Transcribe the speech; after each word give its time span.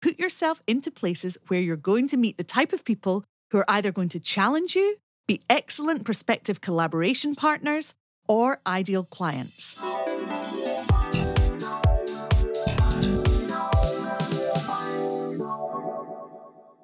put 0.00 0.18
yourself 0.18 0.62
into 0.66 0.90
places 0.90 1.36
where 1.48 1.60
you're 1.60 1.76
going 1.76 2.08
to 2.08 2.16
meet 2.16 2.36
the 2.36 2.44
type 2.44 2.72
of 2.72 2.84
people 2.84 3.24
who 3.50 3.58
are 3.58 3.64
either 3.68 3.90
going 3.90 4.08
to 4.10 4.20
challenge 4.20 4.76
you, 4.76 4.96
be 5.26 5.42
excellent 5.50 6.04
prospective 6.04 6.60
collaboration 6.60 7.34
partners, 7.34 7.94
or 8.28 8.60
ideal 8.66 9.04
clients. 9.04 9.80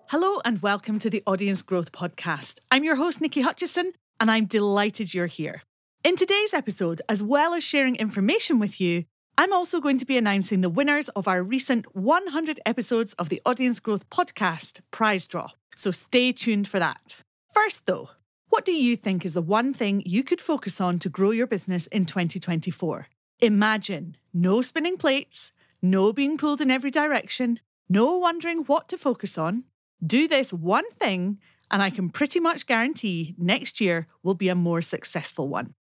Hello 0.08 0.40
and 0.44 0.62
welcome 0.62 0.98
to 0.98 1.10
the 1.10 1.22
Audience 1.26 1.62
Growth 1.62 1.92
Podcast. 1.92 2.60
I'm 2.70 2.84
your 2.84 2.96
host, 2.96 3.20
Niki 3.20 3.42
Hutchison, 3.42 3.92
and 4.20 4.30
I'm 4.30 4.46
delighted 4.46 5.12
you're 5.12 5.26
here. 5.26 5.62
In 6.02 6.16
today's 6.16 6.54
episode, 6.54 7.00
as 7.08 7.22
well 7.22 7.54
as 7.54 7.64
sharing 7.64 7.96
information 7.96 8.58
with 8.58 8.80
you, 8.80 9.04
I'm 9.36 9.52
also 9.52 9.80
going 9.80 9.98
to 9.98 10.06
be 10.06 10.16
announcing 10.16 10.60
the 10.60 10.68
winners 10.68 11.08
of 11.10 11.26
our 11.26 11.42
recent 11.42 11.96
100 11.96 12.60
episodes 12.64 13.14
of 13.14 13.30
the 13.30 13.42
Audience 13.44 13.80
Growth 13.80 14.08
Podcast 14.08 14.78
prize 14.92 15.26
draw. 15.26 15.48
So 15.74 15.90
stay 15.90 16.30
tuned 16.30 16.68
for 16.68 16.78
that. 16.78 17.16
First, 17.50 17.86
though, 17.86 18.10
what 18.50 18.64
do 18.64 18.70
you 18.70 18.96
think 18.96 19.24
is 19.24 19.32
the 19.32 19.42
one 19.42 19.74
thing 19.74 20.04
you 20.06 20.22
could 20.22 20.40
focus 20.40 20.80
on 20.80 21.00
to 21.00 21.08
grow 21.08 21.32
your 21.32 21.48
business 21.48 21.88
in 21.88 22.06
2024? 22.06 23.08
Imagine 23.40 24.16
no 24.32 24.62
spinning 24.62 24.96
plates, 24.96 25.50
no 25.82 26.12
being 26.12 26.38
pulled 26.38 26.60
in 26.60 26.70
every 26.70 26.92
direction, 26.92 27.58
no 27.88 28.16
wondering 28.18 28.58
what 28.58 28.88
to 28.90 28.96
focus 28.96 29.36
on. 29.36 29.64
Do 30.06 30.28
this 30.28 30.52
one 30.52 30.88
thing, 30.92 31.40
and 31.72 31.82
I 31.82 31.90
can 31.90 32.08
pretty 32.08 32.38
much 32.38 32.66
guarantee 32.66 33.34
next 33.36 33.80
year 33.80 34.06
will 34.22 34.34
be 34.34 34.48
a 34.48 34.54
more 34.54 34.80
successful 34.80 35.48
one. 35.48 35.74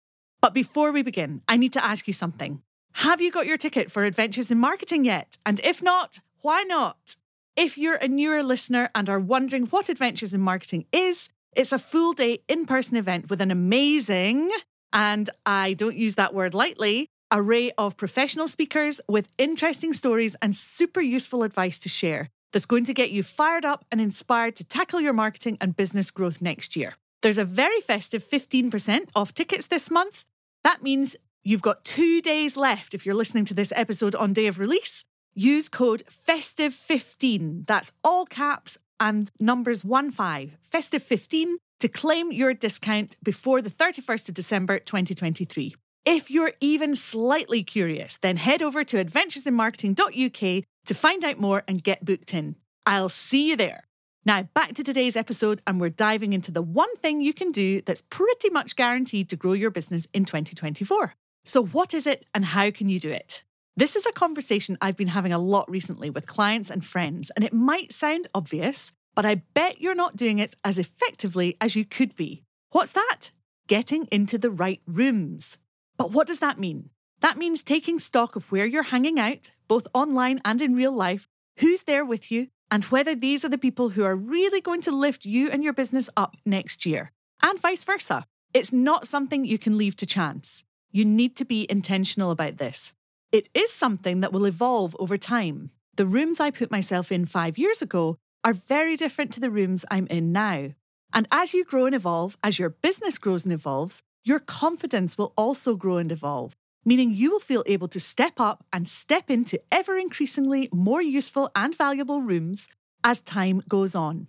But 0.40 0.54
before 0.54 0.92
we 0.92 1.02
begin, 1.02 1.42
I 1.48 1.56
need 1.56 1.72
to 1.72 1.84
ask 1.84 2.06
you 2.06 2.12
something. 2.12 2.62
Have 2.92 3.20
you 3.20 3.30
got 3.30 3.46
your 3.46 3.56
ticket 3.56 3.90
for 3.90 4.04
Adventures 4.04 4.50
in 4.50 4.58
Marketing 4.58 5.04
yet? 5.04 5.38
And 5.46 5.60
if 5.60 5.82
not, 5.82 6.20
why 6.42 6.62
not? 6.62 7.16
If 7.56 7.78
you're 7.78 7.96
a 7.96 8.08
newer 8.08 8.42
listener 8.42 8.90
and 8.94 9.08
are 9.08 9.18
wondering 9.18 9.66
what 9.66 9.88
Adventures 9.88 10.34
in 10.34 10.40
Marketing 10.40 10.86
is, 10.92 11.28
it's 11.56 11.72
a 11.72 11.78
full 11.78 12.12
day 12.12 12.40
in 12.48 12.66
person 12.66 12.96
event 12.96 13.28
with 13.30 13.40
an 13.40 13.50
amazing, 13.50 14.50
and 14.92 15.28
I 15.44 15.72
don't 15.74 15.96
use 15.96 16.14
that 16.14 16.34
word 16.34 16.54
lightly, 16.54 17.08
array 17.32 17.70
of 17.78 17.96
professional 17.96 18.48
speakers 18.48 19.00
with 19.08 19.28
interesting 19.38 19.92
stories 19.92 20.36
and 20.42 20.54
super 20.54 21.00
useful 21.00 21.42
advice 21.42 21.78
to 21.78 21.88
share 21.88 22.28
that's 22.52 22.66
going 22.66 22.84
to 22.84 22.94
get 22.94 23.12
you 23.12 23.22
fired 23.22 23.64
up 23.64 23.84
and 23.90 24.00
inspired 24.00 24.56
to 24.56 24.64
tackle 24.64 25.00
your 25.00 25.12
marketing 25.12 25.56
and 25.60 25.76
business 25.76 26.10
growth 26.10 26.42
next 26.42 26.76
year. 26.76 26.96
There's 27.22 27.38
a 27.38 27.44
very 27.44 27.80
festive 27.80 28.24
15% 28.24 29.10
off 29.14 29.34
tickets 29.34 29.66
this 29.66 29.90
month. 29.90 30.24
That 30.64 30.82
means 30.82 31.16
You've 31.42 31.62
got 31.62 31.84
two 31.84 32.20
days 32.20 32.54
left 32.56 32.92
if 32.92 33.06
you're 33.06 33.14
listening 33.14 33.46
to 33.46 33.54
this 33.54 33.72
episode 33.74 34.14
on 34.14 34.34
day 34.34 34.46
of 34.46 34.58
release. 34.58 35.04
Use 35.34 35.70
code 35.70 36.02
FESTIVE15, 36.28 37.64
that's 37.64 37.92
all 38.04 38.26
caps 38.26 38.76
and 38.98 39.30
numbers 39.40 39.82
1 39.82 40.10
5, 40.10 40.58
FESTIVE15, 40.70 41.54
to 41.80 41.88
claim 41.88 42.30
your 42.30 42.52
discount 42.52 43.16
before 43.22 43.62
the 43.62 43.70
31st 43.70 44.28
of 44.28 44.34
December 44.34 44.78
2023. 44.80 45.74
If 46.04 46.30
you're 46.30 46.52
even 46.60 46.94
slightly 46.94 47.62
curious, 47.62 48.18
then 48.20 48.36
head 48.36 48.62
over 48.62 48.84
to 48.84 49.02
adventuresinmarketing.uk 49.02 50.64
to 50.86 50.94
find 50.94 51.24
out 51.24 51.38
more 51.38 51.62
and 51.66 51.82
get 51.82 52.04
booked 52.04 52.34
in. 52.34 52.56
I'll 52.84 53.08
see 53.08 53.48
you 53.48 53.56
there. 53.56 53.84
Now, 54.26 54.42
back 54.42 54.74
to 54.74 54.84
today's 54.84 55.16
episode, 55.16 55.62
and 55.66 55.80
we're 55.80 55.88
diving 55.88 56.34
into 56.34 56.50
the 56.50 56.60
one 56.60 56.94
thing 56.96 57.22
you 57.22 57.32
can 57.32 57.50
do 57.50 57.80
that's 57.80 58.02
pretty 58.02 58.50
much 58.50 58.76
guaranteed 58.76 59.30
to 59.30 59.36
grow 59.36 59.54
your 59.54 59.70
business 59.70 60.06
in 60.12 60.26
2024. 60.26 61.14
So, 61.44 61.64
what 61.64 61.94
is 61.94 62.06
it 62.06 62.24
and 62.34 62.44
how 62.44 62.70
can 62.70 62.88
you 62.88 63.00
do 63.00 63.10
it? 63.10 63.42
This 63.76 63.96
is 63.96 64.04
a 64.04 64.12
conversation 64.12 64.76
I've 64.80 64.96
been 64.96 65.08
having 65.08 65.32
a 65.32 65.38
lot 65.38 65.70
recently 65.70 66.10
with 66.10 66.26
clients 66.26 66.70
and 66.70 66.84
friends, 66.84 67.30
and 67.34 67.44
it 67.44 67.52
might 67.52 67.92
sound 67.92 68.28
obvious, 68.34 68.92
but 69.14 69.24
I 69.24 69.36
bet 69.36 69.80
you're 69.80 69.94
not 69.94 70.16
doing 70.16 70.38
it 70.38 70.54
as 70.64 70.78
effectively 70.78 71.56
as 71.60 71.76
you 71.76 71.84
could 71.84 72.14
be. 72.14 72.42
What's 72.72 72.92
that? 72.92 73.30
Getting 73.68 74.06
into 74.12 74.38
the 74.38 74.50
right 74.50 74.80
rooms. 74.86 75.56
But 75.96 76.12
what 76.12 76.26
does 76.26 76.40
that 76.40 76.58
mean? 76.58 76.90
That 77.20 77.36
means 77.36 77.62
taking 77.62 77.98
stock 77.98 78.36
of 78.36 78.50
where 78.50 78.66
you're 78.66 78.82
hanging 78.82 79.18
out, 79.18 79.52
both 79.68 79.86
online 79.94 80.40
and 80.44 80.60
in 80.60 80.74
real 80.74 80.92
life, 80.92 81.28
who's 81.58 81.82
there 81.82 82.04
with 82.04 82.30
you, 82.30 82.48
and 82.70 82.84
whether 82.84 83.14
these 83.14 83.44
are 83.44 83.50
the 83.50 83.58
people 83.58 83.90
who 83.90 84.04
are 84.04 84.16
really 84.16 84.60
going 84.60 84.82
to 84.82 84.92
lift 84.92 85.24
you 85.24 85.50
and 85.50 85.64
your 85.64 85.72
business 85.72 86.08
up 86.16 86.36
next 86.44 86.86
year, 86.86 87.10
and 87.42 87.60
vice 87.60 87.84
versa. 87.84 88.24
It's 88.52 88.72
not 88.72 89.06
something 89.06 89.44
you 89.44 89.58
can 89.58 89.78
leave 89.78 89.96
to 89.96 90.06
chance. 90.06 90.64
You 90.92 91.04
need 91.04 91.36
to 91.36 91.44
be 91.44 91.66
intentional 91.70 92.30
about 92.30 92.56
this. 92.56 92.92
It 93.30 93.48
is 93.54 93.72
something 93.72 94.20
that 94.20 94.32
will 94.32 94.44
evolve 94.44 94.96
over 94.98 95.16
time. 95.16 95.70
The 95.96 96.06
rooms 96.06 96.40
I 96.40 96.50
put 96.50 96.70
myself 96.70 97.12
in 97.12 97.26
five 97.26 97.58
years 97.58 97.80
ago 97.80 98.16
are 98.42 98.52
very 98.52 98.96
different 98.96 99.32
to 99.34 99.40
the 99.40 99.50
rooms 99.50 99.84
I'm 99.90 100.06
in 100.08 100.32
now. 100.32 100.70
And 101.12 101.28
as 101.30 101.54
you 101.54 101.64
grow 101.64 101.86
and 101.86 101.94
evolve, 101.94 102.36
as 102.42 102.58
your 102.58 102.70
business 102.70 103.18
grows 103.18 103.44
and 103.44 103.52
evolves, 103.52 104.02
your 104.24 104.38
confidence 104.38 105.16
will 105.16 105.32
also 105.36 105.76
grow 105.76 105.98
and 105.98 106.10
evolve, 106.10 106.56
meaning 106.84 107.10
you 107.12 107.30
will 107.30 107.40
feel 107.40 107.62
able 107.66 107.88
to 107.88 108.00
step 108.00 108.40
up 108.40 108.64
and 108.72 108.88
step 108.88 109.30
into 109.30 109.60
ever 109.70 109.96
increasingly 109.96 110.68
more 110.72 111.02
useful 111.02 111.50
and 111.54 111.76
valuable 111.76 112.20
rooms 112.20 112.68
as 113.04 113.22
time 113.22 113.62
goes 113.68 113.94
on, 113.94 114.26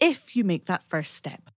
if 0.00 0.36
you 0.36 0.44
make 0.44 0.66
that 0.66 0.88
first 0.88 1.14
step. 1.14 1.50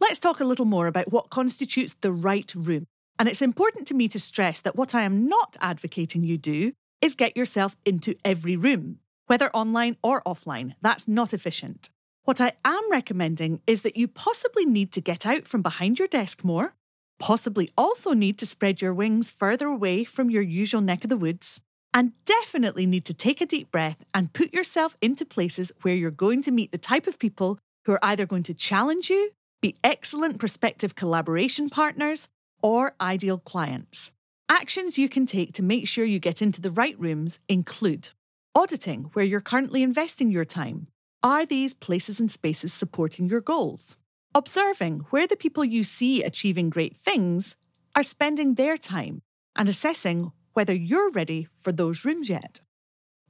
Let's 0.00 0.18
talk 0.18 0.40
a 0.40 0.44
little 0.44 0.64
more 0.64 0.88
about 0.88 1.12
what 1.12 1.30
constitutes 1.30 1.94
the 1.94 2.12
right 2.12 2.52
room. 2.54 2.86
And 3.18 3.28
it's 3.28 3.42
important 3.42 3.86
to 3.88 3.94
me 3.94 4.08
to 4.08 4.18
stress 4.18 4.60
that 4.60 4.76
what 4.76 4.94
I 4.94 5.02
am 5.02 5.28
not 5.28 5.56
advocating 5.60 6.24
you 6.24 6.38
do 6.38 6.72
is 7.00 7.14
get 7.14 7.36
yourself 7.36 7.76
into 7.84 8.14
every 8.24 8.56
room, 8.56 8.98
whether 9.26 9.50
online 9.50 9.96
or 10.02 10.22
offline. 10.22 10.74
That's 10.80 11.08
not 11.08 11.34
efficient. 11.34 11.90
What 12.24 12.40
I 12.40 12.52
am 12.64 12.90
recommending 12.90 13.60
is 13.66 13.82
that 13.82 13.96
you 13.96 14.06
possibly 14.06 14.64
need 14.64 14.92
to 14.92 15.00
get 15.00 15.26
out 15.26 15.48
from 15.48 15.62
behind 15.62 15.98
your 15.98 16.08
desk 16.08 16.44
more, 16.44 16.74
possibly 17.18 17.70
also 17.76 18.12
need 18.12 18.38
to 18.38 18.46
spread 18.46 18.80
your 18.80 18.94
wings 18.94 19.30
further 19.30 19.66
away 19.66 20.04
from 20.04 20.30
your 20.30 20.42
usual 20.42 20.80
neck 20.80 21.02
of 21.04 21.10
the 21.10 21.16
woods, 21.16 21.60
and 21.92 22.12
definitely 22.24 22.86
need 22.86 23.04
to 23.04 23.14
take 23.14 23.40
a 23.40 23.46
deep 23.46 23.70
breath 23.70 24.04
and 24.14 24.32
put 24.32 24.54
yourself 24.54 24.96
into 25.00 25.24
places 25.24 25.72
where 25.82 25.94
you're 25.94 26.10
going 26.10 26.42
to 26.42 26.50
meet 26.50 26.70
the 26.72 26.78
type 26.78 27.06
of 27.06 27.18
people 27.18 27.58
who 27.84 27.92
are 27.92 28.04
either 28.04 28.24
going 28.26 28.44
to 28.44 28.54
challenge 28.54 29.10
you, 29.10 29.32
be 29.60 29.76
excellent 29.82 30.38
prospective 30.38 30.94
collaboration 30.94 31.68
partners, 31.68 32.28
or 32.62 32.94
ideal 33.00 33.38
clients. 33.38 34.12
Actions 34.48 34.98
you 34.98 35.08
can 35.08 35.26
take 35.26 35.52
to 35.52 35.62
make 35.62 35.88
sure 35.88 36.04
you 36.04 36.18
get 36.18 36.42
into 36.42 36.60
the 36.60 36.70
right 36.70 36.98
rooms 36.98 37.38
include 37.48 38.10
auditing 38.54 39.04
where 39.12 39.24
you're 39.24 39.40
currently 39.40 39.82
investing 39.82 40.30
your 40.30 40.44
time. 40.44 40.86
Are 41.22 41.46
these 41.46 41.74
places 41.74 42.20
and 42.20 42.30
spaces 42.30 42.72
supporting 42.72 43.28
your 43.28 43.40
goals? 43.40 43.96
Observing 44.34 45.06
where 45.10 45.26
the 45.26 45.36
people 45.36 45.64
you 45.64 45.84
see 45.84 46.22
achieving 46.22 46.70
great 46.70 46.96
things 46.96 47.56
are 47.94 48.02
spending 48.02 48.54
their 48.54 48.76
time 48.76 49.22
and 49.56 49.68
assessing 49.68 50.32
whether 50.52 50.74
you're 50.74 51.10
ready 51.10 51.48
for 51.58 51.72
those 51.72 52.04
rooms 52.04 52.28
yet. 52.28 52.60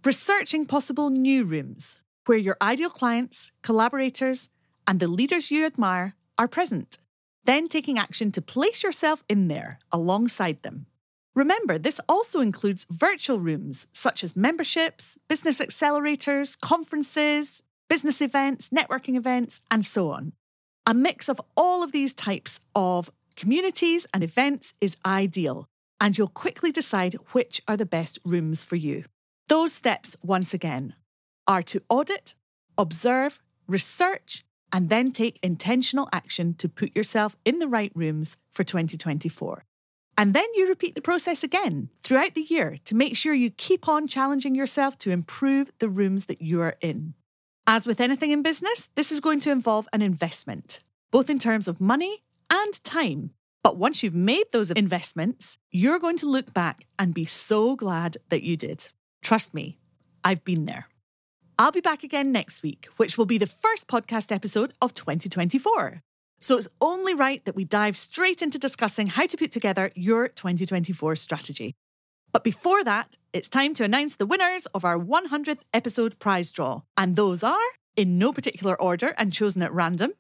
Researching 0.04 0.66
possible 0.66 1.10
new 1.10 1.44
rooms 1.44 1.98
where 2.26 2.38
your 2.38 2.56
ideal 2.60 2.90
clients, 2.90 3.52
collaborators, 3.62 4.48
and 4.86 5.00
the 5.00 5.08
leaders 5.08 5.50
you 5.50 5.66
admire 5.66 6.14
are 6.38 6.48
present 6.48 6.98
then 7.44 7.68
taking 7.68 7.98
action 7.98 8.30
to 8.32 8.42
place 8.42 8.82
yourself 8.82 9.24
in 9.28 9.48
there 9.48 9.78
alongside 9.90 10.62
them. 10.62 10.86
Remember, 11.34 11.78
this 11.78 12.00
also 12.08 12.40
includes 12.40 12.86
virtual 12.90 13.38
rooms 13.38 13.86
such 13.92 14.22
as 14.22 14.36
memberships, 14.36 15.16
business 15.28 15.60
accelerators, 15.60 16.60
conferences, 16.60 17.62
business 17.88 18.20
events, 18.20 18.68
networking 18.68 19.16
events, 19.16 19.60
and 19.70 19.84
so 19.84 20.10
on. 20.10 20.32
A 20.86 20.92
mix 20.92 21.28
of 21.28 21.40
all 21.56 21.82
of 21.82 21.92
these 21.92 22.12
types 22.12 22.60
of 22.74 23.10
communities 23.34 24.06
and 24.12 24.22
events 24.22 24.74
is 24.80 24.96
ideal, 25.06 25.66
and 26.00 26.16
you'll 26.18 26.28
quickly 26.28 26.70
decide 26.70 27.14
which 27.32 27.62
are 27.66 27.76
the 27.76 27.86
best 27.86 28.18
rooms 28.24 28.62
for 28.62 28.76
you. 28.76 29.04
Those 29.48 29.72
steps, 29.72 30.16
once 30.22 30.52
again, 30.52 30.94
are 31.46 31.62
to 31.62 31.82
audit, 31.88 32.34
observe, 32.76 33.38
research, 33.66 34.44
and 34.72 34.88
then 34.88 35.12
take 35.12 35.38
intentional 35.42 36.08
action 36.12 36.54
to 36.54 36.68
put 36.68 36.96
yourself 36.96 37.36
in 37.44 37.58
the 37.58 37.68
right 37.68 37.92
rooms 37.94 38.36
for 38.50 38.64
2024. 38.64 39.64
And 40.18 40.34
then 40.34 40.46
you 40.54 40.66
repeat 40.66 40.94
the 40.94 41.00
process 41.00 41.42
again 41.42 41.88
throughout 42.02 42.34
the 42.34 42.46
year 42.48 42.76
to 42.84 42.94
make 42.94 43.16
sure 43.16 43.34
you 43.34 43.50
keep 43.50 43.88
on 43.88 44.06
challenging 44.06 44.54
yourself 44.54 44.98
to 44.98 45.10
improve 45.10 45.70
the 45.78 45.88
rooms 45.88 46.26
that 46.26 46.42
you 46.42 46.60
are 46.60 46.76
in. 46.80 47.14
As 47.66 47.86
with 47.86 48.00
anything 48.00 48.30
in 48.30 48.42
business, 48.42 48.88
this 48.94 49.12
is 49.12 49.20
going 49.20 49.40
to 49.40 49.50
involve 49.50 49.88
an 49.92 50.02
investment, 50.02 50.80
both 51.10 51.30
in 51.30 51.38
terms 51.38 51.68
of 51.68 51.80
money 51.80 52.18
and 52.50 52.84
time. 52.84 53.30
But 53.62 53.76
once 53.76 54.02
you've 54.02 54.14
made 54.14 54.46
those 54.52 54.70
investments, 54.72 55.58
you're 55.70 56.00
going 56.00 56.18
to 56.18 56.26
look 56.28 56.52
back 56.52 56.84
and 56.98 57.14
be 57.14 57.24
so 57.24 57.76
glad 57.76 58.16
that 58.28 58.42
you 58.42 58.56
did. 58.56 58.88
Trust 59.22 59.54
me, 59.54 59.78
I've 60.24 60.44
been 60.44 60.66
there. 60.66 60.88
I'll 61.58 61.72
be 61.72 61.80
back 61.80 62.02
again 62.02 62.32
next 62.32 62.62
week, 62.62 62.88
which 62.96 63.18
will 63.18 63.26
be 63.26 63.38
the 63.38 63.46
first 63.46 63.86
podcast 63.86 64.32
episode 64.32 64.72
of 64.80 64.94
2024. 64.94 66.00
So 66.40 66.56
it's 66.56 66.68
only 66.80 67.14
right 67.14 67.44
that 67.44 67.54
we 67.54 67.64
dive 67.64 67.96
straight 67.96 68.42
into 68.42 68.58
discussing 68.58 69.06
how 69.06 69.26
to 69.26 69.36
put 69.36 69.52
together 69.52 69.92
your 69.94 70.28
2024 70.28 71.14
strategy. 71.16 71.74
But 72.32 72.42
before 72.42 72.82
that, 72.84 73.16
it's 73.32 73.48
time 73.48 73.74
to 73.74 73.84
announce 73.84 74.16
the 74.16 74.26
winners 74.26 74.66
of 74.66 74.84
our 74.84 74.98
100th 74.98 75.60
episode 75.74 76.18
prize 76.18 76.50
draw. 76.50 76.82
And 76.96 77.14
those 77.14 77.44
are, 77.44 77.58
in 77.96 78.18
no 78.18 78.32
particular 78.32 78.80
order 78.80 79.14
and 79.18 79.32
chosen 79.32 79.62
at 79.62 79.72
random, 79.72 80.14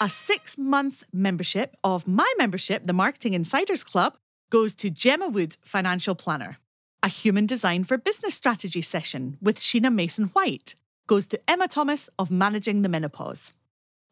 a 0.00 0.08
six 0.08 0.58
month 0.58 1.04
membership 1.12 1.76
of 1.84 2.08
my 2.08 2.30
membership, 2.36 2.86
the 2.86 2.92
Marketing 2.92 3.32
Insiders 3.34 3.84
Club, 3.84 4.16
goes 4.50 4.74
to 4.74 4.90
Gemma 4.90 5.28
Wood, 5.28 5.56
Financial 5.62 6.16
Planner. 6.16 6.58
A 7.04 7.08
Human 7.08 7.44
Design 7.44 7.84
for 7.84 7.98
Business 7.98 8.34
Strategy 8.34 8.80
session 8.80 9.36
with 9.42 9.58
Sheena 9.58 9.94
Mason 9.94 10.28
White 10.28 10.74
goes 11.06 11.26
to 11.26 11.40
Emma 11.46 11.68
Thomas 11.68 12.08
of 12.18 12.30
Managing 12.30 12.80
the 12.80 12.88
Menopause. 12.88 13.52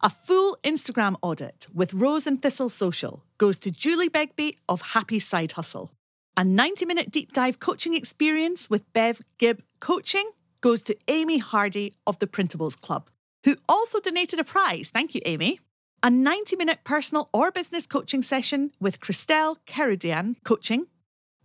A 0.03 0.11
full 0.11 0.59
Instagram 0.63 1.17
audit 1.23 1.67
with 1.73 1.95
Rose 1.95 2.27
and 2.27 2.43
Thistle 2.43 2.69
Social 2.69 3.25
goes 3.39 3.59
to 3.61 3.71
Julie 3.71 4.11
Begbie 4.11 4.59
of 4.69 4.83
Happy 4.83 5.19
Side 5.19 5.53
Hustle. 5.53 5.91
A 6.37 6.45
90 6.45 6.85
minute 6.85 7.11
deep 7.11 7.33
dive 7.33 7.59
coaching 7.59 7.95
experience 7.95 8.69
with 8.69 8.93
Bev 8.93 9.23
Gibb 9.39 9.63
Coaching 9.81 10.31
goes 10.61 10.83
to 10.83 10.95
Amy 11.09 11.39
Hardy 11.39 11.95
of 12.07 12.19
the 12.19 12.27
Printables 12.27 12.79
Club, 12.79 13.09
who 13.45 13.57
also 13.71 14.01
donated 14.01 14.39
a 14.39 14.45
prize. 14.45 14.91
Thank 14.91 15.15
you, 15.15 15.23
Amy. 15.25 15.61
A 16.03 16.11
90 16.11 16.57
minute 16.57 16.81
personal 16.85 17.31
or 17.33 17.51
business 17.51 17.87
coaching 17.87 18.21
session 18.21 18.71
with 18.79 19.01
Christelle 19.01 19.57
Kerudian 19.67 20.37
Coaching 20.45 20.89